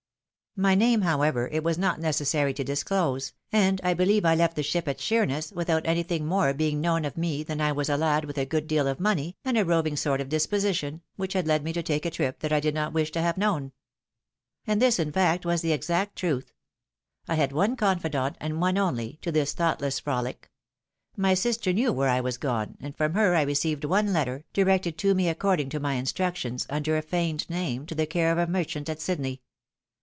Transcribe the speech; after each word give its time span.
My 0.57 0.75
name, 0.75 0.99
however, 1.03 1.47
it 1.49 1.63
was 1.63 1.77
not 1.77 2.01
necessary 2.01 2.53
to 2.55 2.63
disclose, 2.65 3.31
and 3.53 3.79
I 3.85 3.93
beheve 3.93 4.25
I 4.25 4.35
left 4.35 4.59
ihe 4.59 4.65
ship 4.65 4.85
at 4.85 4.97
Sheemess, 4.99 5.53
without 5.53 5.87
anything 5.87 6.25
more 6.25 6.53
being 6.53 6.81
known 6.81 7.05
of 7.05 7.13
246 7.13 7.15
THE 7.47 7.53
WIDOW 7.53 7.57
MARRIED. 7.57 7.57
me 7.57 7.57
than 7.57 7.57
that 7.57 7.67
I 7.69 7.71
was 7.71 7.89
a 7.89 7.97
lad 7.97 8.25
with 8.25 8.37
a 8.37 8.45
good 8.45 8.67
deal 8.67 8.85
of 8.85 8.99
money, 8.99 9.37
and 9.45 9.57
a 9.57 9.63
roving 9.63 9.95
sort 9.95 10.19
of 10.19 10.27
disposition, 10.27 11.03
which 11.15 11.31
had 11.31 11.47
led 11.47 11.63
me 11.63 11.71
to 11.71 11.81
take 11.81 12.05
a 12.05 12.11
trip 12.11 12.39
that 12.39 12.51
I 12.51 12.59
did 12.59 12.73
not 12.75 12.91
wish 12.91 13.11
to 13.11 13.21
have 13.21 13.37
known. 13.37 13.71
And 14.67 14.81
this, 14.81 14.99
in 14.99 15.13
fact, 15.13 15.45
was 15.45 15.61
the 15.61 15.71
exact 15.71 16.17
truth. 16.17 16.53
I 17.29 17.35
had 17.35 17.53
one 17.53 17.77
confidant, 17.77 18.35
and 18.41 18.59
one 18.59 18.77
only, 18.77 19.19
to 19.21 19.31
this 19.31 19.53
thoughtless 19.53 20.01
frohc; 20.01 20.49
my 21.15 21.33
sister 21.33 21.71
knew 21.71 21.93
where 21.93 22.09
I 22.09 22.19
was 22.19 22.37
gone, 22.37 22.75
and 22.81 22.93
from 22.95 23.13
her 23.13 23.35
I 23.35 23.43
received 23.43 23.85
one 23.85 24.11
letter, 24.11 24.43
directed 24.51 24.97
to 24.97 25.15
me 25.15 25.29
according 25.29 25.69
to 25.69 25.79
my 25.79 25.93
instructions, 25.93 26.67
under 26.69 26.97
a 26.97 27.01
feigned 27.01 27.49
name, 27.49 27.85
to 27.85 27.95
the 27.95 28.05
care 28.05 28.33
of 28.33 28.37
a 28.37 28.51
merchant 28.51 28.89
at 28.89 28.99
Sydney. 28.99 29.41